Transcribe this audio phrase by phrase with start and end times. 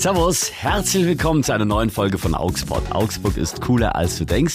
[0.00, 2.82] Servus, herzlich willkommen zu einer neuen Folge von Augsburg.
[2.90, 4.54] Augsburg ist cooler als du denkst.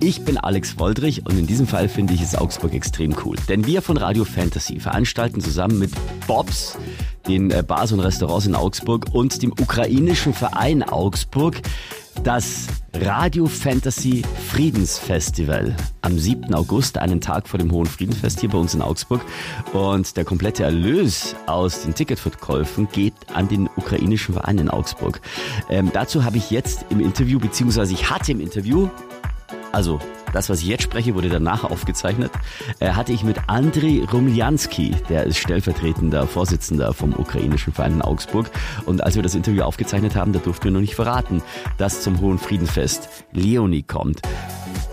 [0.00, 3.34] Ich bin Alex Woldrich und in diesem Fall finde ich es Augsburg extrem cool.
[3.48, 5.90] Denn wir von Radio Fantasy veranstalten zusammen mit
[6.28, 6.78] Bobs,
[7.26, 11.60] den äh, Bars und Restaurants in Augsburg und dem ukrainischen Verein Augsburg
[12.22, 12.68] das
[13.00, 16.54] Radio Fantasy Friedensfestival am 7.
[16.54, 19.20] August, einen Tag vor dem Hohen Friedensfest hier bei uns in Augsburg.
[19.72, 25.20] Und der komplette Erlös aus den Ticketverkäufen geht an den ukrainischen Verein in Augsburg.
[25.68, 28.88] Ähm, dazu habe ich jetzt im Interview, beziehungsweise ich hatte im Interview,
[29.74, 29.98] also
[30.32, 32.32] das, was ich jetzt spreche, wurde danach aufgezeichnet.
[32.80, 38.50] Äh, hatte ich mit Andriy Rumljanski, der ist stellvertretender Vorsitzender vom ukrainischen Verein in Augsburg.
[38.86, 41.42] Und als wir das Interview aufgezeichnet haben, da durften wir noch nicht verraten,
[41.76, 44.22] dass zum Hohen Friedenfest Leonie kommt.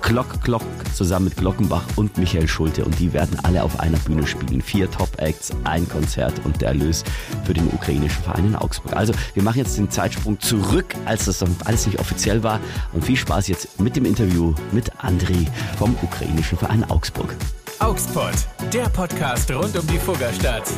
[0.02, 4.26] Glock Glock zusammen mit Glockenbach und Michael Schulte und die werden alle auf einer Bühne
[4.26, 4.62] spielen.
[4.62, 7.04] Vier Top-Acts, ein Konzert und der Erlös
[7.46, 8.96] für den ukrainischen Verein in Augsburg.
[8.96, 12.60] Also wir machen jetzt den Zeitsprung zurück, als das alles nicht offiziell war
[12.94, 17.36] und viel Spaß jetzt mit dem Interview mit André vom ukrainischen Verein Augsburg.
[17.80, 18.34] Augsburg,
[18.74, 20.70] der Podcast rund um die Fuggerstadt.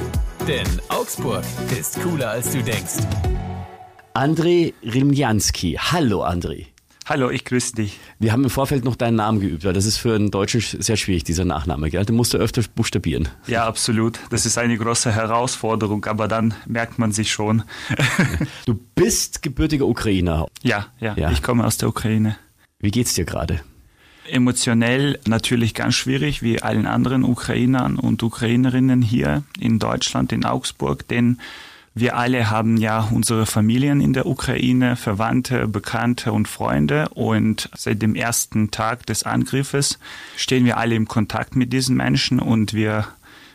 [0.48, 1.44] Denn Augsburg
[1.78, 3.00] ist cooler als du denkst.
[4.14, 5.78] André Rimjanski.
[5.80, 6.73] Hallo André.
[7.06, 8.00] Hallo, ich grüße dich.
[8.20, 10.96] Wir haben im Vorfeld noch deinen Namen geübt, weil das ist für einen Deutschen sehr
[10.96, 11.90] schwierig, dieser Nachname.
[11.90, 12.06] Gell?
[12.06, 13.28] Den musst du öfter buchstabieren.
[13.46, 14.20] Ja, absolut.
[14.30, 17.64] Das ist eine große Herausforderung, aber dann merkt man sich schon.
[18.66, 20.48] du bist gebürtiger Ukrainer.
[20.62, 22.38] Ja, ja, ja, ich komme aus der Ukraine.
[22.80, 23.60] Wie geht's dir gerade?
[24.30, 31.06] Emotionell natürlich ganz schwierig, wie allen anderen Ukrainern und Ukrainerinnen hier in Deutschland, in Augsburg,
[31.10, 31.40] denn
[31.96, 37.10] wir alle haben ja unsere Familien in der Ukraine, Verwandte, Bekannte und Freunde.
[37.10, 40.00] Und seit dem ersten Tag des Angriffes
[40.36, 43.08] stehen wir alle im Kontakt mit diesen Menschen und wir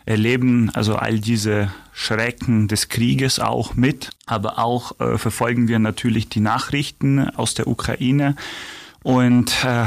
[0.06, 4.10] erleben also all diese Schrecken des Krieges auch mit.
[4.24, 8.36] Aber auch äh, verfolgen wir natürlich die Nachrichten aus der Ukraine.
[9.02, 9.84] Und äh,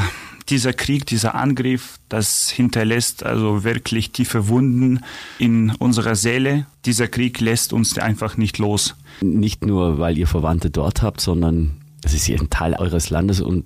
[0.49, 5.03] dieser Krieg, dieser Angriff, das hinterlässt also wirklich tiefe Wunden
[5.39, 6.65] in unserer Seele.
[6.85, 8.95] Dieser Krieg lässt uns einfach nicht los.
[9.21, 13.41] Nicht nur, weil ihr Verwandte dort habt, sondern es ist hier ein Teil eures Landes
[13.41, 13.65] und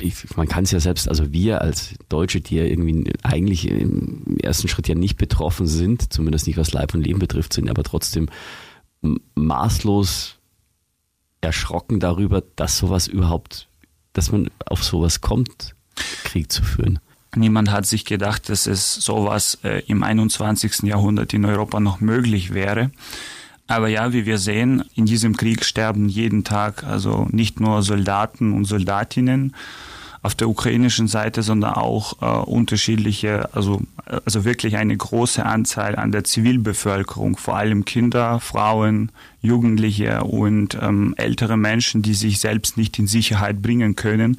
[0.00, 4.38] ich, man kann es ja selbst, also wir als Deutsche, die ja irgendwie eigentlich im
[4.42, 7.82] ersten Schritt ja nicht betroffen sind, zumindest nicht was Leib und Leben betrifft, sind aber
[7.82, 8.28] trotzdem
[9.34, 10.36] maßlos
[11.40, 13.68] erschrocken darüber, dass sowas überhaupt,
[14.12, 15.75] dass man auf sowas kommt.
[16.24, 16.98] Krieg zu führen.
[17.34, 20.84] Niemand hat sich gedacht, dass es sowas äh, im 21.
[20.84, 22.90] Jahrhundert in Europa noch möglich wäre.
[23.66, 28.52] Aber ja, wie wir sehen, in diesem Krieg sterben jeden Tag also nicht nur Soldaten
[28.52, 29.54] und Soldatinnen
[30.22, 33.82] auf der ukrainischen Seite, sondern auch äh, unterschiedliche, also,
[34.24, 41.14] also wirklich eine große Anzahl an der Zivilbevölkerung, vor allem Kinder, Frauen, Jugendliche und ähm,
[41.16, 44.38] ältere Menschen, die sich selbst nicht in Sicherheit bringen können.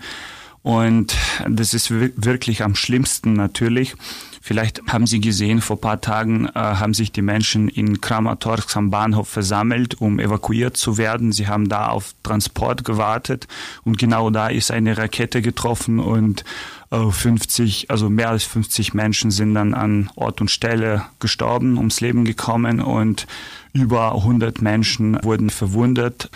[0.67, 1.15] Und
[1.47, 3.95] das ist wirklich am schlimmsten natürlich.
[4.41, 8.89] Vielleicht haben Sie gesehen, vor paar Tagen äh, haben sich die Menschen in Kramatorsk am
[8.89, 11.31] Bahnhof versammelt, um evakuiert zu werden.
[11.31, 13.47] Sie haben da auf Transport gewartet
[13.85, 16.43] und genau da ist eine Rakete getroffen und
[16.91, 22.01] äh, 50, also mehr als 50 Menschen sind dann an Ort und Stelle gestorben, ums
[22.01, 23.25] Leben gekommen und
[23.71, 26.29] über 100 Menschen wurden verwundet.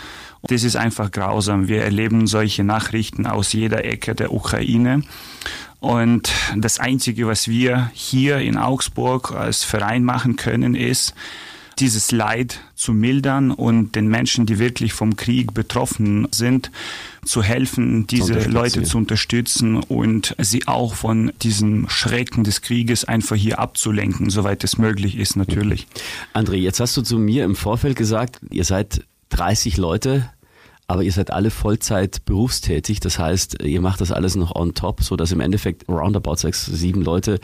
[0.44, 1.68] Das ist einfach grausam.
[1.68, 5.02] Wir erleben solche Nachrichten aus jeder Ecke der Ukraine.
[5.80, 11.14] Und das Einzige, was wir hier in Augsburg als Verein machen können, ist,
[11.78, 16.70] dieses Leid zu mildern und den Menschen, die wirklich vom Krieg betroffen sind,
[17.24, 23.04] zu helfen, diese zu Leute zu unterstützen und sie auch von diesem Schrecken des Krieges
[23.04, 25.86] einfach hier abzulenken, soweit es möglich ist natürlich.
[26.34, 30.30] André, jetzt hast du zu mir im Vorfeld gesagt, ihr seid 30 Leute,
[30.86, 33.00] aber ihr seid alle Vollzeit berufstätig.
[33.00, 36.66] Das heißt, ihr macht das alles noch on top, so dass im Endeffekt roundabout sechs,
[36.66, 37.40] sieben Leute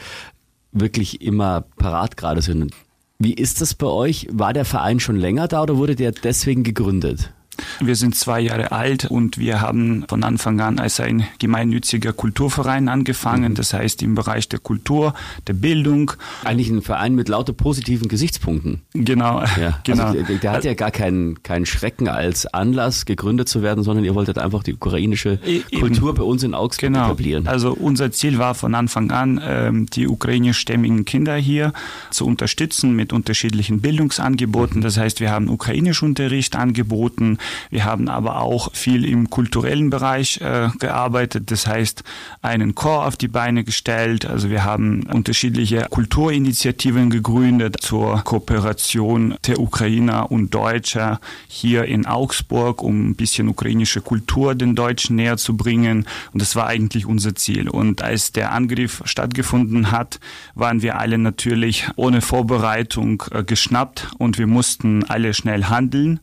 [0.73, 2.73] wirklich immer parat gerade sind.
[3.19, 4.29] Wie ist das bei euch?
[4.31, 7.33] War der Verein schon länger da oder wurde der deswegen gegründet?
[7.81, 12.89] Wir sind zwei Jahre alt und wir haben von Anfang an als ein gemeinnütziger Kulturverein
[12.89, 13.53] angefangen.
[13.53, 13.57] Mhm.
[13.57, 15.15] Das heißt im Bereich der Kultur,
[15.47, 16.13] der Bildung.
[16.45, 18.83] Eigentlich ein Verein mit lauter positiven Gesichtspunkten.
[18.95, 19.43] Genau.
[19.61, 20.05] Ja, genau.
[20.05, 24.15] Also der, hat ja gar keinen, keinen Schrecken als Anlass gegründet zu werden, sondern ihr
[24.15, 27.07] wolltet einfach die ukrainische e Kultur bei uns in Augsburg genau.
[27.07, 27.47] etablieren.
[27.47, 31.73] Also unser Ziel war von Anfang an, ähm, die ukrainischstämmigen Kinder hier
[32.11, 34.79] zu unterstützen mit unterschiedlichen Bildungsangeboten.
[34.79, 34.83] Mhm.
[34.83, 37.39] Das heißt, wir haben Ukrainischunterricht angeboten,
[37.71, 41.51] Wir haben aber auch viel im kulturellen Bereich äh, gearbeitet.
[41.51, 42.05] Das heißt,
[42.43, 44.27] einen Chor auf die Beine gestellt.
[44.27, 52.83] Also wir haben unterschiedliche Kulturinitiativen gegründet zur Kooperation der Ukrainer und Deutscher hier in Augsburg,
[52.83, 56.07] um ein bisschen ukrainische Kultur den Deutschen näher zu bringen.
[56.33, 57.69] Und das war eigentlich unser Ziel.
[57.69, 60.21] Und als der Angriff stattgefunden hat,
[60.55, 66.21] waren wir alle natürlich ohne Vorbereitung äh, geschnappt und wir mussten alle schnell handeln.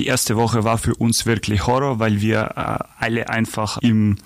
[0.00, 4.16] Die erste Woche war für uns wirklich Horror, weil wir äh, alle einfach im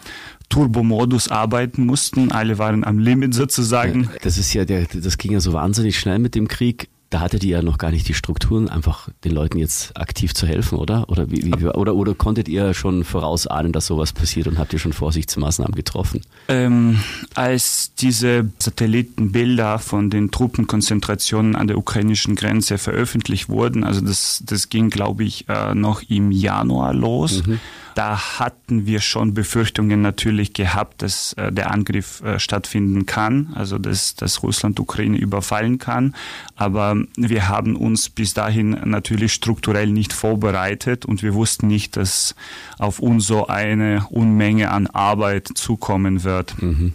[0.49, 2.31] Turbo-Modus arbeiten mussten.
[2.31, 4.09] Alle waren am Limit sozusagen.
[4.23, 7.45] Das ist ja der, das ging ja so wahnsinnig schnell mit dem Krieg da hattet
[7.45, 11.09] ihr ja noch gar nicht die Strukturen, einfach den Leuten jetzt aktiv zu helfen, oder?
[11.09, 14.81] Oder, wie, wie, oder, oder konntet ihr schon vorausahnen, dass sowas passiert und habt ihr
[14.81, 16.23] schon Vorsichtsmaßnahmen getroffen?
[16.49, 16.99] Ähm,
[17.37, 24.69] als diese Satellitenbilder von den Truppenkonzentrationen an der ukrainischen Grenze veröffentlicht wurden, also das, das
[24.69, 27.47] ging, glaube ich, äh, noch im Januar los.
[27.47, 27.61] Mhm.
[27.95, 33.79] Da hatten wir schon Befürchtungen natürlich gehabt, dass äh, der Angriff äh, stattfinden kann, also
[33.79, 36.15] dass, dass Russland Ukraine überfallen kann.
[36.57, 42.35] Aber wir haben uns bis dahin natürlich strukturell nicht vorbereitet und wir wussten nicht, dass
[42.79, 46.61] auf uns so eine Unmenge an Arbeit zukommen wird.
[46.61, 46.95] Mhm.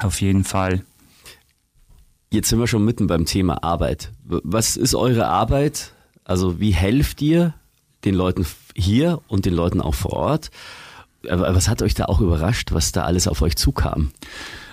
[0.00, 0.82] Auf jeden Fall.
[2.32, 4.12] Jetzt sind wir schon mitten beim Thema Arbeit.
[4.24, 5.92] Was ist eure Arbeit?
[6.24, 7.54] Also wie helft ihr
[8.04, 10.50] den Leuten hier und den Leuten auch vor Ort.
[11.28, 14.10] Aber was hat euch da auch überrascht, was da alles auf euch zukam?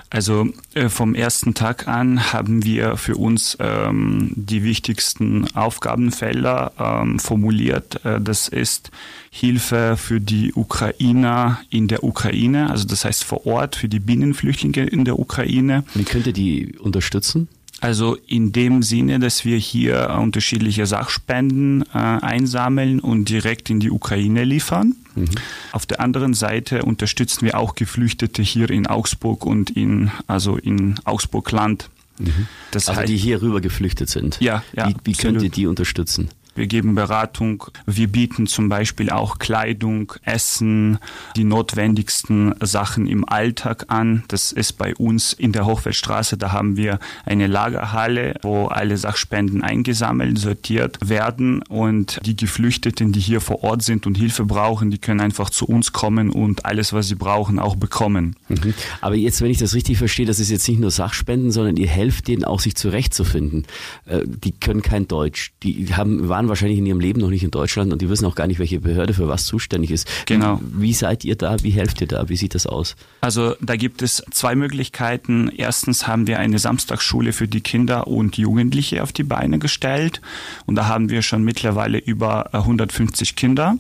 [0.10, 7.20] Also äh, vom ersten Tag an haben wir für uns ähm, die wichtigsten Aufgabenfelder ähm,
[7.20, 8.06] formuliert.
[8.06, 8.90] Äh, das ist
[9.30, 14.86] Hilfe für die Ukrainer in der Ukraine, also das heißt vor Ort für die Binnenflüchtlinge
[14.86, 15.84] in der Ukraine.
[15.94, 17.50] Wie könnt ihr die unterstützen?
[17.80, 23.92] Also in dem Sinne, dass wir hier unterschiedliche Sachspenden äh, einsammeln und direkt in die
[23.92, 24.96] Ukraine liefern.
[25.16, 25.30] Mhm.
[25.72, 30.96] Auf der anderen Seite unterstützen wir auch Geflüchtete hier in Augsburg und in also in
[31.04, 31.90] Augsburg Land.
[32.20, 32.48] Mhm.
[32.74, 34.40] Also heißt, die hier rüber geflüchtet sind.
[34.40, 34.90] Ja, ja.
[34.90, 36.30] Wie, wie könnt ihr die unterstützen?
[36.58, 37.66] Wir geben Beratung.
[37.86, 40.98] Wir bieten zum Beispiel auch Kleidung, Essen,
[41.36, 44.24] die notwendigsten Sachen im Alltag an.
[44.28, 46.36] Das ist bei uns in der Hochfeldstraße.
[46.36, 53.20] Da haben wir eine Lagerhalle, wo alle Sachspenden eingesammelt, sortiert werden und die Geflüchteten, die
[53.20, 56.92] hier vor Ort sind und Hilfe brauchen, die können einfach zu uns kommen und alles,
[56.92, 58.36] was sie brauchen, auch bekommen.
[58.50, 58.74] Mhm.
[59.02, 61.88] Aber jetzt, wenn ich das richtig verstehe, das ist jetzt nicht nur Sachspenden, sondern ihr
[61.88, 63.68] helft denen auch, sich zurechtzufinden.
[64.08, 65.52] Äh, die können kein Deutsch.
[65.62, 68.36] Die haben, waren wahrscheinlich in ihrem Leben noch nicht in Deutschland und die wissen auch
[68.36, 70.08] gar nicht, welche Behörde für was zuständig ist.
[70.26, 70.60] Genau.
[70.62, 71.58] Wie, wie seid ihr da?
[71.64, 72.30] Wie helft ihr da?
[72.30, 72.96] Wie sieht das aus?
[73.22, 75.50] Also da gibt es zwei Möglichkeiten.
[75.56, 80.22] Erstens haben wir eine Samstagsschule für die Kinder und Jugendliche auf die Beine gestellt
[80.66, 83.78] und da haben wir schon mittlerweile über 150 Kinder.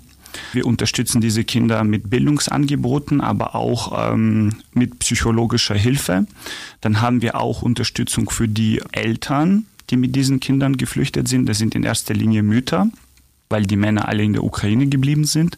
[0.53, 6.25] Wir unterstützen diese Kinder mit Bildungsangeboten, aber auch ähm, mit psychologischer Hilfe.
[6.81, 11.47] Dann haben wir auch Unterstützung für die Eltern, die mit diesen Kindern geflüchtet sind.
[11.47, 12.89] Das sind in erster Linie Mütter
[13.49, 15.57] weil die Männer alle in der Ukraine geblieben sind.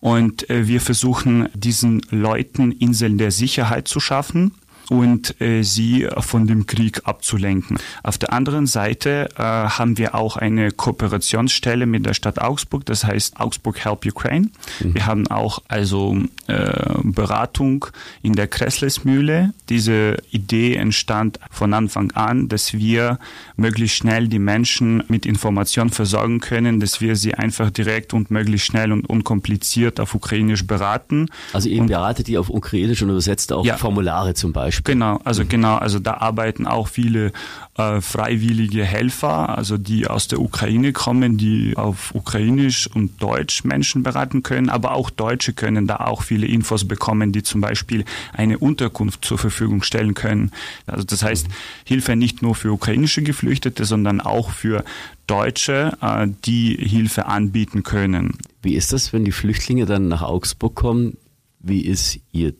[0.00, 4.52] Und äh, wir versuchen diesen Leuten Inseln der Sicherheit zu schaffen
[4.90, 7.78] und äh, sie von dem Krieg abzulenken.
[8.02, 13.04] Auf der anderen Seite äh, haben wir auch eine Kooperationsstelle mit der Stadt Augsburg, das
[13.04, 14.48] heißt Augsburg Help Ukraine.
[14.80, 14.94] Mhm.
[14.94, 16.72] Wir haben auch also äh,
[17.04, 17.86] Beratung
[18.22, 19.54] in der Kresslesmühle.
[19.68, 23.20] Diese Idee entstand von Anfang an, dass wir
[23.56, 28.66] möglichst schnell die Menschen mit Informationen versorgen können, dass wir sie einfach direkt und möglichst
[28.66, 31.28] schnell und unkompliziert auf Ukrainisch beraten.
[31.52, 34.79] Also ihr beratet die auf Ukrainisch und übersetzt auch ja, Formulare zum Beispiel.
[34.82, 34.94] Beispiel.
[34.94, 35.48] Genau, also mhm.
[35.48, 37.32] genau, also da arbeiten auch viele
[37.76, 44.02] äh, freiwillige Helfer, also die aus der Ukraine kommen, die auf Ukrainisch und Deutsch Menschen
[44.02, 48.58] beraten können, aber auch Deutsche können da auch viele Infos bekommen, die zum Beispiel eine
[48.58, 50.52] Unterkunft zur Verfügung stellen können.
[50.86, 51.52] Also das heißt, mhm.
[51.84, 54.84] Hilfe nicht nur für ukrainische Geflüchtete, sondern auch für
[55.26, 58.38] Deutsche, äh, die Hilfe anbieten können.
[58.62, 61.16] Wie ist das, wenn die Flüchtlinge dann nach Augsburg kommen?
[61.60, 62.54] Wie ist ihr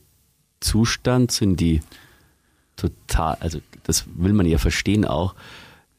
[0.61, 1.33] Zustand?
[1.33, 1.81] Sind die
[2.81, 5.35] total, also das will man ja verstehen auch,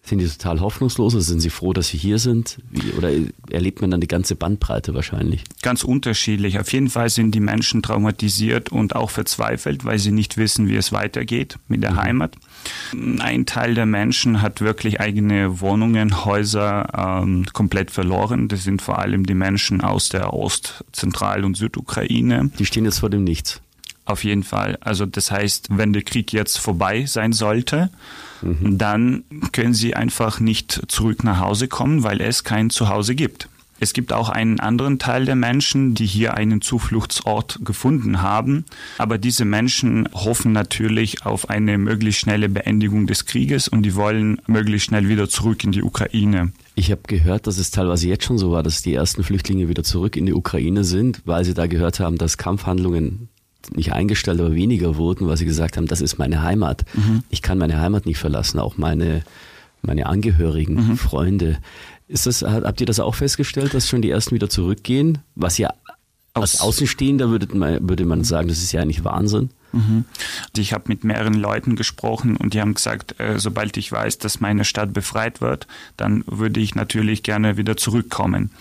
[0.04, 2.58] sind die total hoffnungslos oder sind sie froh, dass sie hier sind?
[2.72, 3.12] Wie, oder
[3.52, 5.44] erlebt man dann die ganze Bandbreite wahrscheinlich?
[5.62, 6.60] Ganz unterschiedlich.
[6.60, 10.76] Auf jeden Fall sind die Menschen traumatisiert und auch verzweifelt, weil sie nicht wissen, wie
[10.76, 11.98] es weitergeht mit der mhm.
[11.98, 12.36] Heimat.
[13.20, 18.48] Ein Teil der Menschen hat wirklich eigene Wohnungen, Häuser ähm, komplett verloren.
[18.48, 22.50] Das sind vor allem die Menschen aus der Ost-, Zentral- und Südukraine.
[22.58, 23.62] Die stehen jetzt vor dem Nichts.
[24.06, 24.78] Auf jeden Fall.
[24.82, 27.90] Also das heißt, wenn der Krieg jetzt vorbei sein sollte,
[28.42, 28.78] mhm.
[28.78, 33.48] dann können sie einfach nicht zurück nach Hause kommen, weil es kein Zuhause gibt.
[33.84, 38.64] Es gibt auch einen anderen Teil der Menschen, die hier einen Zufluchtsort gefunden haben.
[39.00, 44.40] Aber diese Menschen hoffen natürlich auf eine möglichst schnelle Beendigung des Krieges und die wollen
[44.46, 46.52] möglichst schnell wieder zurück in die Ukraine.
[46.76, 49.84] Ich habe gehört, dass es teilweise jetzt schon so war, dass die ersten Flüchtlinge wieder
[49.84, 53.30] zurück in die Ukraine sind, weil sie da gehört haben, dass Kampfhandlungen
[53.76, 56.86] nicht eingestellt, aber weniger wurden, weil sie gesagt haben, das ist meine Heimat.
[56.94, 57.24] Mhm.
[57.30, 59.24] Ich kann meine Heimat nicht verlassen, auch meine,
[59.82, 60.98] meine Angehörigen, mhm.
[60.98, 61.58] Freunde.
[62.08, 65.20] Ist das, habt ihr das auch festgestellt, dass schon die ersten wieder zurückgehen?
[65.36, 65.74] Was ja
[66.34, 69.50] als Außenstehender würde man, würde man sagen, das ist ja eigentlich Wahnsinn.
[69.74, 70.06] Mhm.
[70.56, 74.40] Ich habe mit mehreren Leuten gesprochen und die haben gesagt, äh, sobald ich weiß, dass
[74.40, 78.52] meine Stadt befreit wird, dann würde ich natürlich gerne wieder zurückkommen.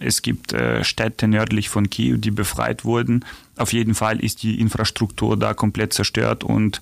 [0.00, 3.24] Es gibt äh, Städte nördlich von Kiew, die befreit wurden.
[3.60, 6.80] Auf jeden Fall ist die Infrastruktur da komplett zerstört und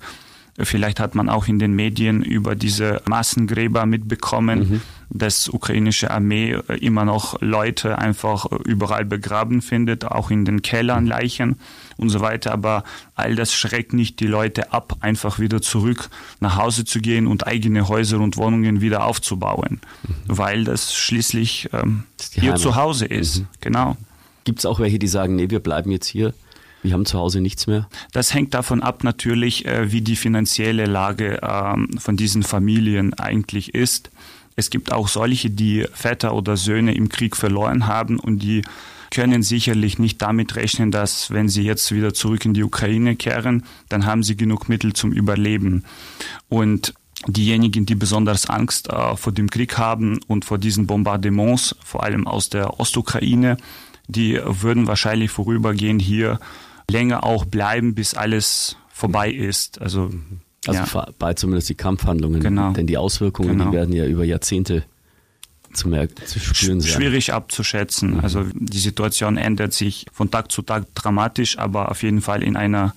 [0.60, 4.80] Vielleicht hat man auch in den Medien über diese Massengräber mitbekommen, mhm.
[5.08, 10.60] dass ukrainische Armee äh, immer noch Leute einfach äh, überall begraben findet, auch in den
[10.62, 11.60] Kellern Leichen
[11.96, 12.50] und so weiter.
[12.50, 12.82] Aber
[13.14, 17.46] all das schreckt nicht die Leute ab, einfach wieder zurück nach Hause zu gehen und
[17.46, 20.14] eigene Häuser und Wohnungen wieder aufzubauen, mhm.
[20.26, 23.40] weil das schließlich ähm, das ihr Zuhause ist.
[23.40, 23.46] Mhm.
[23.60, 23.96] Genau.
[24.42, 26.34] Gibt es auch welche, die sagen, nee, wir bleiben jetzt hier?
[26.82, 27.88] Wir haben zu Hause nichts mehr?
[28.12, 33.74] Das hängt davon ab natürlich, äh, wie die finanzielle Lage ähm, von diesen Familien eigentlich
[33.74, 34.10] ist.
[34.56, 38.62] Es gibt auch solche, die Väter oder Söhne im Krieg verloren haben und die
[39.10, 43.64] können sicherlich nicht damit rechnen, dass wenn sie jetzt wieder zurück in die Ukraine kehren,
[43.88, 45.84] dann haben sie genug Mittel zum Überleben.
[46.48, 46.94] Und
[47.26, 52.26] diejenigen, die besonders Angst äh, vor dem Krieg haben und vor diesen Bombardements, vor allem
[52.26, 53.56] aus der Ostukraine,
[54.08, 56.38] die würden wahrscheinlich vorübergehend hier
[56.90, 59.80] länger auch bleiben, bis alles vorbei ist.
[59.80, 60.10] Also,
[60.66, 60.86] also ja.
[60.86, 62.40] vorbei zumindest die Kampfhandlungen.
[62.40, 62.72] Genau.
[62.72, 63.70] Denn die Auswirkungen, genau.
[63.70, 64.84] die werden ja über Jahrzehnte
[65.72, 66.90] zu, merken, zu spüren sein.
[66.90, 68.14] Schwierig abzuschätzen.
[68.14, 68.20] Mhm.
[68.20, 72.56] Also die Situation ändert sich von Tag zu Tag dramatisch, aber auf jeden Fall in
[72.56, 72.94] einer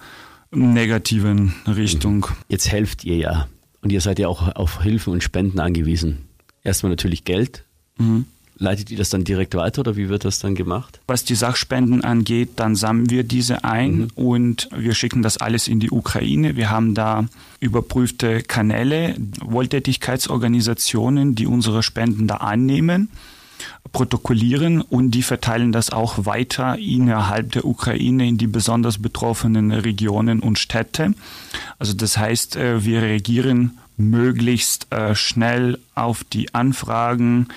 [0.51, 2.17] negativen Richtung.
[2.29, 2.35] Mhm.
[2.49, 3.47] Jetzt helft ihr ja.
[3.81, 6.27] Und ihr seid ja auch auf Hilfe und Spenden angewiesen.
[6.63, 7.63] Erstmal natürlich Geld.
[7.97, 8.25] Mhm.
[8.61, 10.99] Leitet ihr das dann direkt weiter oder wie wird das dann gemacht?
[11.07, 14.07] Was die Sachspenden angeht, dann sammeln wir diese ein mhm.
[14.13, 16.55] und wir schicken das alles in die Ukraine.
[16.55, 17.25] Wir haben da
[17.59, 23.09] überprüfte Kanäle, Wohltätigkeitsorganisationen, die unsere Spenden da annehmen
[23.93, 30.39] protokollieren und die verteilen das auch weiter innerhalb der Ukraine in die besonders betroffenen Regionen
[30.39, 31.13] und Städte.
[31.77, 37.47] Also das heißt, äh, wir reagieren möglichst äh, schnell auf die Anfragen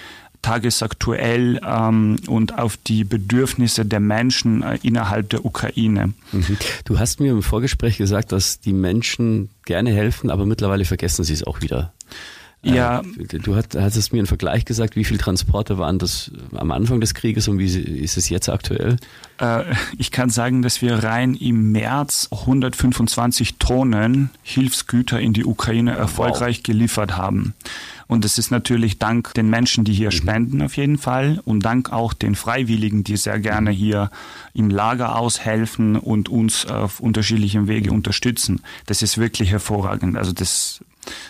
[0.45, 6.13] tagesaktuell ähm, und auf die Bedürfnisse der Menschen äh, innerhalb der Ukraine.
[6.33, 6.59] Mhm.
[6.85, 11.33] Du hast mir im Vorgespräch gesagt, dass die Menschen gerne helfen, aber mittlerweile vergessen sie
[11.33, 11.93] es auch wieder.
[12.65, 13.03] Äh, ja.
[13.43, 17.49] Du hattest mir einen Vergleich gesagt, wie viele Transporte waren das am Anfang des Krieges
[17.49, 18.97] und wie ist es jetzt aktuell?
[19.41, 19.65] Äh,
[19.99, 26.59] ich kann sagen, dass wir rein im März 125 Tonnen Hilfsgüter in die Ukraine erfolgreich
[26.59, 26.63] wow.
[26.65, 27.55] geliefert haben.
[28.07, 30.13] Und es ist natürlich dank den Menschen, die hier mhm.
[30.13, 34.11] spenden auf jeden Fall und dank auch den Freiwilligen, die sehr gerne hier
[34.53, 38.61] im Lager aushelfen und uns auf unterschiedlichen Wege unterstützen.
[38.87, 40.17] Das ist wirklich hervorragend.
[40.17, 40.81] Also das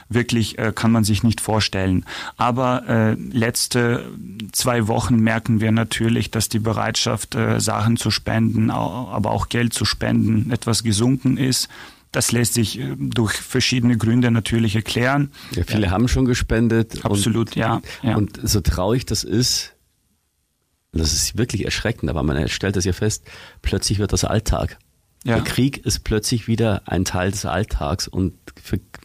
[0.08, 2.04] wirklich äh, kann man sich nicht vorstellen.
[2.36, 4.10] Aber äh, letzte
[4.52, 9.74] zwei Wochen merken wir natürlich, dass die Bereitschaft, äh, Sachen zu spenden, aber auch Geld
[9.74, 11.68] zu spenden, etwas gesunken ist.
[12.12, 15.32] Das lässt sich äh, durch verschiedene Gründe natürlich erklären.
[15.52, 15.90] Ja, viele ja.
[15.90, 17.04] haben schon gespendet.
[17.04, 18.16] Absolut, und, ja, ja.
[18.16, 19.74] Und so traurig das ist,
[20.92, 23.24] das ist wirklich erschreckend, aber man stellt das ja fest,
[23.62, 24.78] plötzlich wird das Alltag.
[25.24, 25.36] Ja.
[25.36, 28.34] Der Krieg ist plötzlich wieder ein Teil des Alltags und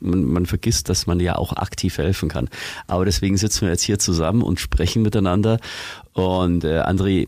[0.01, 2.49] man, man, vergisst, dass man ja auch aktiv helfen kann.
[2.87, 5.59] Aber deswegen sitzen wir jetzt hier zusammen und sprechen miteinander.
[6.13, 7.27] Und äh, André,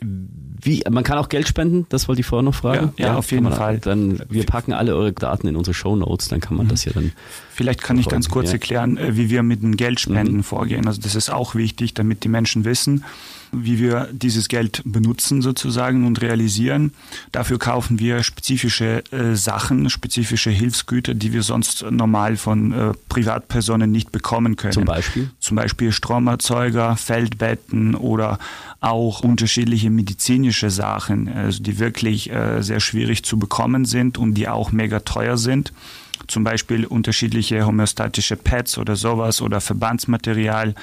[0.00, 2.92] wie, man kann auch Geld spenden, das wollte ich vorher noch fragen.
[2.96, 3.78] Ja, ja, auf jeden man, Fall.
[3.78, 6.70] Dann, wir packen alle eure Daten in unsere Show Notes, dann kann man mhm.
[6.70, 7.12] das ja dann.
[7.50, 8.54] Vielleicht kann ich ganz kurz ja.
[8.54, 10.42] erklären, äh, wie wir mit den Geldspenden mhm.
[10.42, 10.86] vorgehen.
[10.86, 13.04] Also das ist auch wichtig, damit die Menschen wissen,
[13.52, 16.92] wie wir dieses Geld benutzen sozusagen und realisieren.
[17.32, 23.90] Dafür kaufen wir spezifische äh, Sachen, spezifische Hilfsgüter, die wir sonst normal von äh, Privatpersonen
[23.90, 24.72] nicht bekommen können.
[24.72, 25.30] Zum Beispiel?
[25.40, 28.38] Zum Beispiel Stromerzeuger, Feldbetten oder
[28.80, 34.48] auch unterschiedliche medizinische Sachen, also die wirklich äh, sehr schwierig zu bekommen sind und die
[34.48, 35.72] auch mega teuer sind
[36.28, 40.74] zum Beispiel unterschiedliche homöostatische Pads oder sowas oder Verbandsmaterial.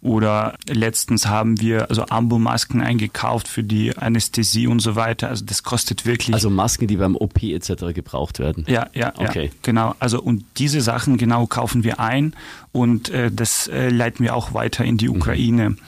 [0.00, 5.28] Oder letztens haben wir also Ambo-Masken eingekauft für die Anästhesie und so weiter.
[5.28, 6.34] Also das kostet wirklich.
[6.34, 7.94] Also Masken, die beim OP etc.
[7.94, 8.64] gebraucht werden.
[8.68, 9.46] Ja, ja, okay.
[9.46, 9.94] Ja, genau.
[9.98, 12.34] Also und diese Sachen genau kaufen wir ein
[12.70, 15.16] und äh, das äh, leiten wir auch weiter in die mhm.
[15.16, 15.70] Ukraine.
[15.70, 15.78] Mhm.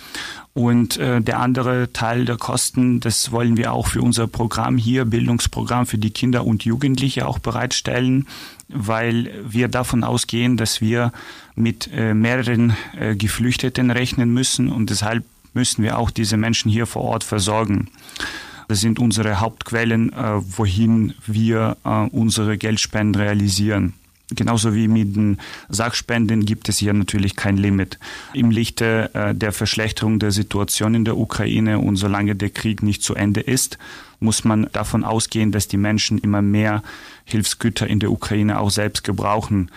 [0.61, 5.07] Und äh, der andere Teil der Kosten, das wollen wir auch für unser Programm hier,
[5.07, 8.27] Bildungsprogramm für die Kinder und Jugendliche auch bereitstellen,
[8.69, 11.13] weil wir davon ausgehen, dass wir
[11.55, 15.25] mit äh, mehreren äh, Geflüchteten rechnen müssen und deshalb
[15.55, 17.89] müssen wir auch diese Menschen hier vor Ort versorgen.
[18.69, 23.95] Das sind unsere Hauptquellen, äh, wohin wir äh, unsere Geldspenden realisieren.
[24.33, 27.99] Genauso wie mit den Sachspenden gibt es hier natürlich kein Limit.
[28.33, 33.03] Im Lichte äh, der Verschlechterung der Situation in der Ukraine und solange der Krieg nicht
[33.03, 33.79] zu Ende ist,
[34.21, 36.83] muss man davon ausgehen, dass die Menschen immer mehr
[37.25, 39.71] Hilfsgüter in der Ukraine auch selbst gebrauchen.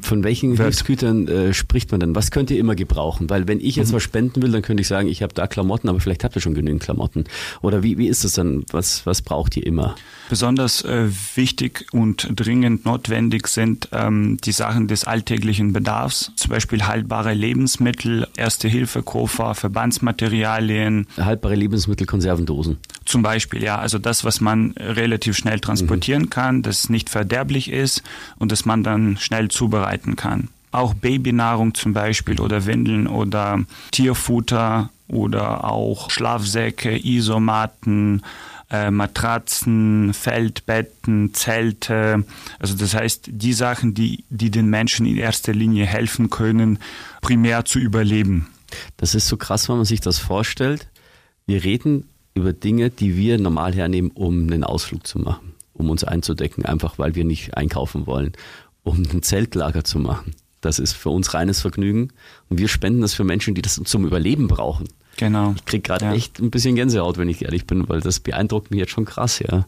[0.00, 0.60] Von welchen wird.
[0.60, 2.14] Hilfsgütern äh, spricht man denn?
[2.14, 3.28] Was könnt ihr immer gebrauchen?
[3.30, 3.96] Weil wenn ich jetzt mhm.
[3.96, 6.42] was spenden will, dann könnte ich sagen, ich habe da Klamotten, aber vielleicht habt ihr
[6.42, 7.24] schon genügend Klamotten.
[7.62, 8.64] Oder wie, wie ist das dann?
[8.70, 9.94] Was, was braucht ihr immer?
[10.28, 16.86] Besonders äh, wichtig und dringend notwendig sind ähm, die Sachen des alltäglichen Bedarfs, zum Beispiel
[16.86, 21.06] haltbare Lebensmittel, Erste-Hilfe-Koffer, Verbandsmaterialien.
[21.16, 22.78] Haltbare Lebensmittel, Konservendosen.
[23.04, 23.78] Zum Beispiel, ja.
[23.78, 26.30] Also das, was man relativ schnell transportieren mhm.
[26.30, 28.02] kann, das nicht verderblich ist
[28.38, 30.48] und das man dann schnell zubereiten kann.
[30.72, 38.22] Auch Babynahrung zum Beispiel oder Windeln oder Tierfutter oder auch Schlafsäcke, Isomaten,
[38.70, 42.24] äh, Matratzen, Feldbetten, Zelte.
[42.58, 46.78] Also das heißt, die Sachen, die, die den Menschen in erster Linie helfen können,
[47.20, 48.46] primär zu überleben.
[48.96, 50.86] Das ist so krass, wenn man sich das vorstellt.
[51.46, 56.04] Wir reden über Dinge, die wir normal hernehmen, um einen Ausflug zu machen, um uns
[56.04, 58.32] einzudecken, einfach weil wir nicht einkaufen wollen,
[58.90, 60.34] um ein Zeltlager zu machen.
[60.60, 62.10] Das ist für uns reines Vergnügen
[62.48, 64.88] und wir spenden das für Menschen, die das zum Überleben brauchen.
[65.16, 65.54] Genau.
[65.56, 66.14] Ich kriege gerade ja.
[66.14, 69.38] echt ein bisschen Gänsehaut, wenn ich ehrlich bin, weil das beeindruckt mich jetzt schon krass,
[69.40, 69.66] ja.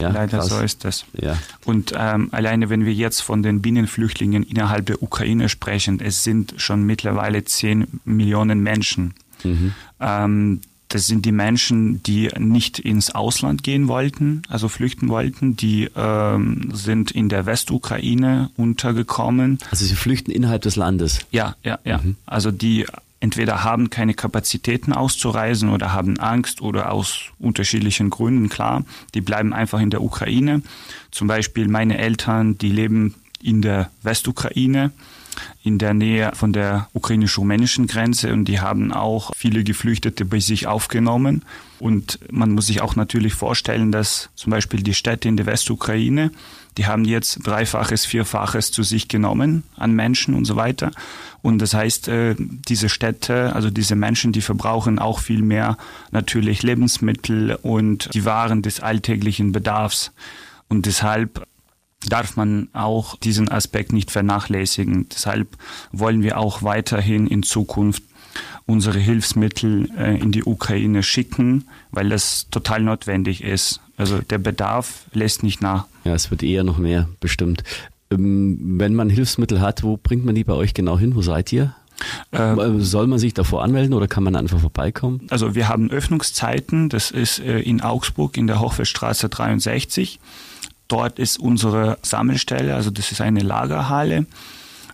[0.00, 0.48] Ja, Leider krass.
[0.48, 1.04] so ist das.
[1.20, 1.38] Ja.
[1.64, 6.54] Und ähm, alleine, wenn wir jetzt von den Binnenflüchtlingen innerhalb der Ukraine sprechen, es sind
[6.56, 9.14] schon mittlerweile 10 Millionen Menschen.
[9.44, 9.72] Mhm.
[10.00, 10.60] Ähm,
[10.94, 15.56] das sind die Menschen, die nicht ins Ausland gehen wollten, also flüchten wollten.
[15.56, 19.58] Die ähm, sind in der Westukraine untergekommen.
[19.72, 21.18] Also sie flüchten innerhalb des Landes.
[21.32, 21.98] Ja, ja, ja.
[21.98, 22.14] Mhm.
[22.26, 22.86] Also die
[23.18, 28.84] entweder haben keine Kapazitäten auszureisen oder haben Angst oder aus unterschiedlichen Gründen, klar,
[29.14, 30.62] die bleiben einfach in der Ukraine.
[31.10, 34.92] Zum Beispiel meine Eltern, die leben in der Westukraine
[35.62, 40.66] in der Nähe von der ukrainisch-rumänischen Grenze und die haben auch viele Geflüchtete bei sich
[40.66, 41.42] aufgenommen.
[41.78, 46.30] Und man muss sich auch natürlich vorstellen, dass zum Beispiel die Städte in der Westukraine,
[46.76, 50.90] die haben jetzt dreifaches, vierfaches zu sich genommen an Menschen und so weiter.
[51.42, 55.76] Und das heißt, äh, diese Städte, also diese Menschen, die verbrauchen auch viel mehr
[56.10, 60.12] natürlich Lebensmittel und die Waren des alltäglichen Bedarfs.
[60.68, 61.43] Und deshalb
[62.08, 65.08] darf man auch diesen Aspekt nicht vernachlässigen.
[65.08, 65.56] Deshalb
[65.92, 68.02] wollen wir auch weiterhin in Zukunft
[68.66, 73.80] unsere Hilfsmittel äh, in die Ukraine schicken, weil das total notwendig ist.
[73.96, 75.86] Also der Bedarf lässt nicht nach.
[76.04, 77.62] Ja, es wird eher noch mehr, bestimmt.
[78.10, 81.14] Ähm, wenn man Hilfsmittel hat, wo bringt man die bei euch genau hin?
[81.14, 81.74] Wo seid ihr?
[82.32, 85.26] Ähm, äh, Soll man sich davor anmelden oder kann man einfach vorbeikommen?
[85.30, 86.88] Also wir haben Öffnungszeiten.
[86.88, 90.18] Das ist äh, in Augsburg in der Hochfeldstraße 63.
[90.94, 94.26] Dort ist unsere Sammelstelle, also das ist eine Lagerhalle.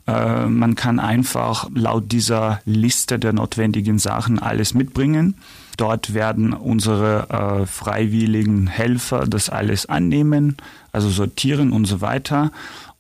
[0.07, 5.35] Äh, man kann einfach laut dieser Liste der notwendigen Sachen alles mitbringen.
[5.77, 10.57] Dort werden unsere äh, freiwilligen Helfer das alles annehmen,
[10.91, 12.51] also sortieren und so weiter.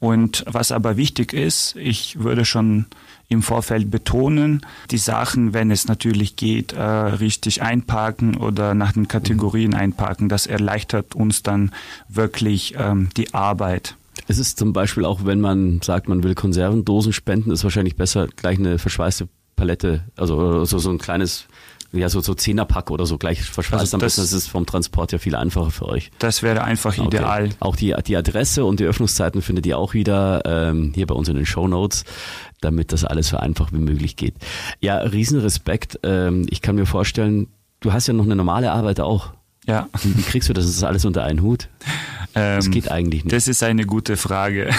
[0.01, 2.87] Und was aber wichtig ist, ich würde schon
[3.29, 4.67] im Vorfeld betonen.
[4.91, 10.29] Die Sachen, wenn es natürlich geht, äh, richtig einparken oder nach den Kategorien einparken.
[10.29, 11.71] Das erleichtert uns dann
[12.09, 13.95] wirklich ähm, die Arbeit.
[14.27, 18.27] Es ist zum Beispiel auch, wenn man sagt, man will Konservendosen spenden, ist wahrscheinlich besser,
[18.35, 21.47] gleich eine verschweißte Palette, also so, so ein kleines
[21.93, 24.21] ja, so, so Zehnerpack oder so gleich verschweißt also am besten.
[24.21, 26.11] Das ist vom Transport ja viel einfacher für euch.
[26.19, 27.07] Das wäre einfach okay.
[27.07, 27.49] ideal.
[27.61, 31.29] Auch die, die Adresse und die Öffnungszeiten findet ihr auch wieder ähm, hier bei uns
[31.29, 32.05] in den Show Notes
[32.61, 34.35] damit das alles so einfach wie möglich geht.
[34.81, 36.01] Ja, Riesenrespekt.
[36.03, 37.49] Ähm, ich kann mir vorstellen,
[37.81, 39.33] du hast ja noch eine normale Arbeit auch.
[39.67, 39.89] Ja.
[40.03, 41.69] Wie, wie kriegst du das, das alles unter einen Hut?
[42.33, 43.35] das ähm, geht eigentlich nicht.
[43.35, 44.71] Das ist eine gute Frage.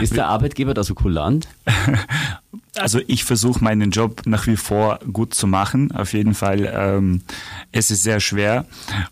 [0.00, 1.48] Ist der Arbeitgeber da so kulant?
[2.76, 5.92] Also ich versuche meinen Job nach wie vor gut zu machen.
[5.92, 6.70] Auf jeden Fall.
[6.74, 7.22] Ähm,
[7.72, 8.66] es ist sehr schwer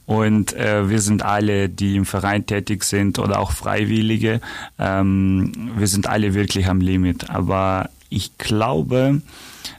[0.07, 4.41] und äh, wir sind alle, die im Verein tätig sind oder auch Freiwillige,
[4.79, 7.31] ähm, wir sind alle wirklich am Limit.
[7.31, 9.23] Aber ich glaube,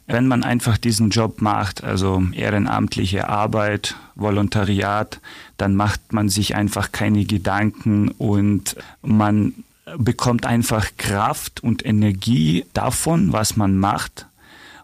[0.08, 5.19] wenn man einfach diesen Job macht, also ehrenamtliche Arbeit, Volontariat,
[5.58, 9.54] dann macht man sich einfach keine Gedanken und man
[9.98, 14.28] bekommt einfach Kraft und Energie davon, was man macht.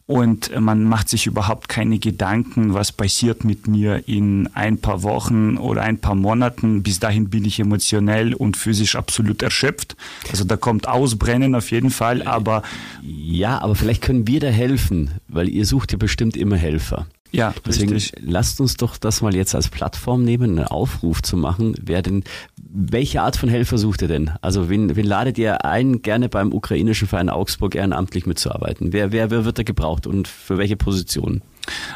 [0.09, 5.55] und man macht sich überhaupt keine Gedanken, was passiert mit mir in ein paar Wochen
[5.57, 6.81] oder ein paar Monaten.
[6.81, 9.95] Bis dahin bin ich emotionell und physisch absolut erschöpft.
[10.31, 12.63] Also da kommt Ausbrennen auf jeden Fall, aber
[13.03, 17.05] ja, aber vielleicht können wir da helfen, weil ihr sucht ja bestimmt immer Helfer.
[17.31, 18.23] Ja, Deswegen richtig.
[18.25, 21.75] lasst uns doch das mal jetzt als Plattform nehmen, einen Aufruf zu machen.
[21.79, 22.23] Wer denn,
[22.57, 24.31] welche Art von Helfer sucht ihr denn?
[24.41, 28.93] Also wen, wen ladet ihr ein, gerne beim ukrainischen Verein Augsburg ehrenamtlich mitzuarbeiten?
[28.93, 31.41] Wer, wer, wer wird da gebraucht und für welche Position?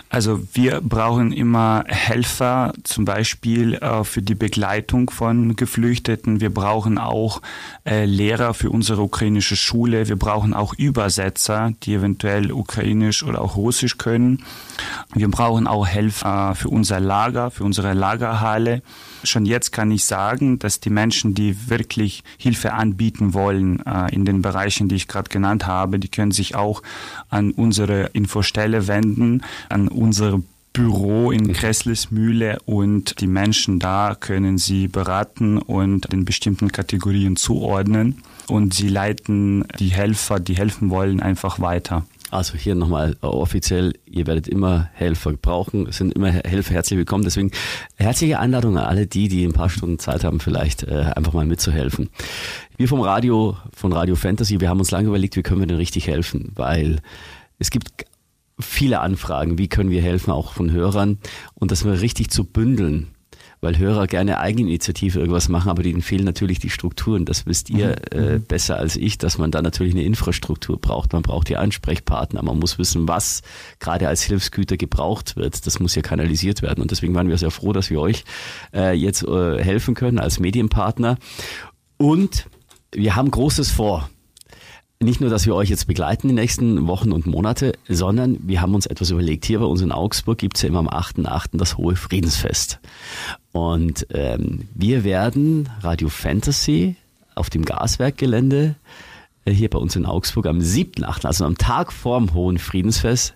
[0.10, 6.40] Also wir brauchen immer Helfer, zum Beispiel äh, für die Begleitung von Geflüchteten.
[6.40, 7.42] Wir brauchen auch
[7.86, 10.08] äh, Lehrer für unsere ukrainische Schule.
[10.08, 14.44] Wir brauchen auch Übersetzer, die eventuell ukrainisch oder auch russisch können.
[15.14, 18.82] Wir brauchen auch Helfer für unser Lager, für unsere Lagerhalle.
[19.24, 24.26] Schon jetzt kann ich sagen, dass die Menschen, die wirklich Hilfe anbieten wollen äh, in
[24.26, 26.84] den Bereichen, die ich gerade genannt habe, die können sich auch
[27.30, 30.41] an unsere Infostelle wenden, an unsere
[30.73, 38.23] Büro in Kresslismühle und die Menschen da können sie beraten und den bestimmten Kategorien zuordnen
[38.47, 42.06] und sie leiten die Helfer, die helfen wollen, einfach weiter.
[42.32, 47.23] Also hier nochmal offiziell, ihr werdet immer Helfer brauchen, sind immer Helfer herzlich willkommen.
[47.23, 47.52] Deswegen
[47.95, 51.45] herzliche Einladung an alle die, die ein paar Stunden Zeit haben, vielleicht äh, einfach mal
[51.45, 52.10] mitzuhelfen.
[52.76, 55.78] Wir vom Radio, von Radio Fantasy, wir haben uns lange überlegt, wie können wir denn
[55.78, 57.02] richtig helfen, weil
[57.60, 57.91] es gibt
[58.84, 61.17] viele Anfragen, wie können wir helfen, auch von Hörern
[61.54, 63.08] und das mal richtig zu bündeln
[63.62, 67.24] weil Hörer gerne Eigeninitiative irgendwas machen, aber denen fehlen natürlich die Strukturen.
[67.24, 68.19] Das wisst ihr mhm.
[68.19, 71.13] äh, besser als ich, dass man da natürlich eine Infrastruktur braucht.
[71.13, 72.43] Man braucht die Ansprechpartner.
[72.43, 73.41] Man muss wissen, was
[73.80, 75.65] gerade als Hilfsgüter gebraucht wird.
[75.65, 76.82] Das muss ja kanalisiert werden.
[76.82, 78.26] Und deswegen waren wir sehr froh, dass wir euch
[78.74, 81.17] äh, jetzt äh, helfen können als Medienpartner.
[81.96, 82.48] Und
[82.91, 84.10] wir haben Großes vor
[85.04, 88.76] nicht nur, dass wir euch jetzt begleiten die nächsten Wochen und Monate, sondern wir haben
[88.76, 89.46] uns etwas überlegt.
[89.46, 91.58] Hier bei uns in Augsburg gibt's ja immer am 8.8.
[91.58, 92.80] das hohe Friedensfest.
[93.52, 96.96] Und ähm, wir werden Radio Fantasy
[97.36, 98.76] auf dem Gaswerkgelände
[99.46, 103.36] äh, hier bei uns in Augsburg am 7.8., also am Tag vorm Hohen Friedensfest,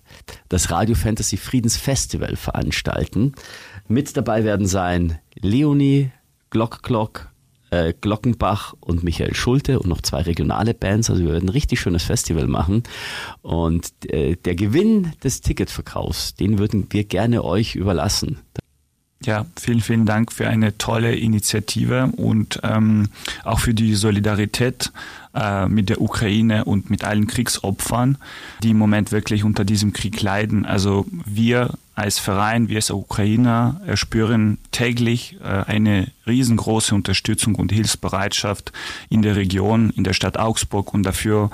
[0.49, 3.33] das Radio Fantasy Friedensfestival veranstalten.
[3.87, 6.11] Mit dabei werden sein Leonie,
[6.49, 7.29] Glock Glock,
[7.69, 11.09] äh, Glockenbach und Michael Schulte und noch zwei regionale Bands.
[11.09, 12.83] Also wir werden ein richtig schönes Festival machen.
[13.41, 18.39] Und äh, der Gewinn des Ticketverkaufs, den würden wir gerne euch überlassen.
[19.25, 23.09] Ja, vielen, vielen Dank für eine tolle Initiative und ähm,
[23.43, 24.91] auch für die Solidarität
[25.33, 28.19] äh, mit der Ukraine und mit allen Kriegsopfern,
[28.61, 30.67] die im Moment wirklich unter diesem Krieg leiden.
[30.67, 38.71] Also wir als Verein, wir als Ukrainer spüren täglich äh, eine riesengroße Unterstützung und Hilfsbereitschaft
[39.09, 41.49] in der Region, in der Stadt Augsburg und dafür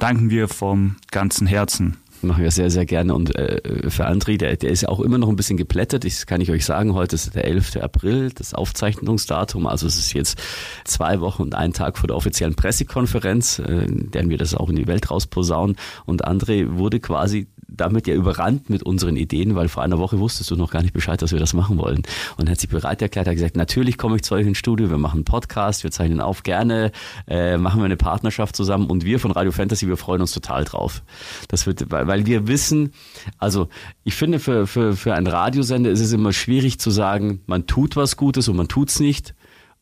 [0.00, 3.14] danken wir vom ganzen Herzen machen wir sehr, sehr gerne.
[3.14, 6.04] Und äh, für André, der, der ist ja auch immer noch ein bisschen geplättet.
[6.04, 6.94] Das kann ich euch sagen.
[6.94, 7.76] Heute ist der 11.
[7.76, 9.66] April, das Aufzeichnungsdatum.
[9.66, 10.40] Also es ist jetzt
[10.84, 14.76] zwei Wochen und ein Tag vor der offiziellen Pressekonferenz, äh, deren wir das auch in
[14.76, 15.76] die Welt rausposaunen.
[16.06, 20.50] Und André wurde quasi damit ja überrannt mit unseren Ideen, weil vor einer Woche wusstest
[20.50, 22.02] du noch gar nicht Bescheid, dass wir das machen wollen.
[22.36, 24.98] Und hat sich bereit erklärt, hat gesagt, natürlich komme ich zu euch ins Studio, wir
[24.98, 26.92] machen einen Podcast, wir zeichnen auf, gerne,
[27.26, 30.64] äh, machen wir eine Partnerschaft zusammen und wir von Radio Fantasy, wir freuen uns total
[30.64, 31.02] drauf.
[31.48, 32.92] Das wird, weil, weil wir wissen,
[33.38, 33.68] also
[34.04, 37.96] ich finde für, für, für einen Radiosender ist es immer schwierig zu sagen, man tut
[37.96, 39.34] was Gutes und man tut's nicht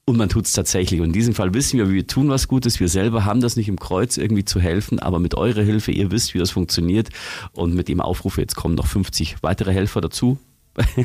[0.05, 1.01] und man tut es tatsächlich.
[1.01, 2.81] Und in diesem Fall wissen wir, wir tun was Gutes.
[2.81, 6.11] Wir selber haben das nicht im Kreuz, irgendwie zu helfen, aber mit eurer Hilfe, ihr
[6.11, 7.11] wisst, wie das funktioniert.
[7.53, 10.39] Und mit dem Aufruf, jetzt kommen noch 50 weitere Helfer dazu.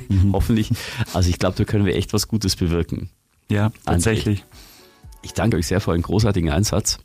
[0.09, 0.31] Mhm.
[0.33, 0.71] Hoffentlich.
[1.13, 3.09] Also ich glaube, da können wir echt was Gutes bewirken.
[3.49, 4.43] Ja, tatsächlich.
[5.21, 6.99] Ich danke euch sehr für euren großartigen Einsatz.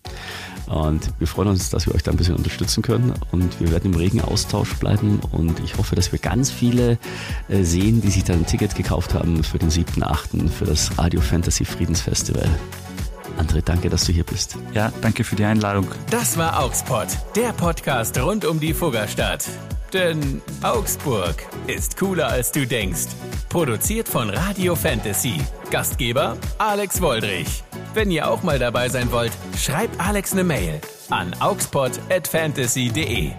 [0.73, 3.13] Und wir freuen uns, dass wir euch da ein bisschen unterstützen können.
[3.31, 5.21] Und wir werden im regen Austausch bleiben.
[5.31, 6.99] Und ich hoffe, dass wir ganz viele
[7.49, 10.49] äh, sehen, die sich dann ein Ticket gekauft haben für den 7.8.
[10.49, 12.49] für das Radio Fantasy Friedensfestival.
[13.39, 14.57] André, danke, dass du hier bist.
[14.73, 15.87] Ja, danke für die Einladung.
[16.11, 19.45] Das war Auxpod, der Podcast rund um die Fuggerstadt.
[19.93, 21.35] Denn Augsburg
[21.67, 23.09] ist cooler als du denkst.
[23.51, 25.35] Produziert von Radio Fantasy.
[25.71, 27.63] Gastgeber Alex Woldrich.
[27.93, 33.33] Wenn ihr auch mal dabei sein wollt, schreibt Alex eine Mail an augspot@fantasy.de.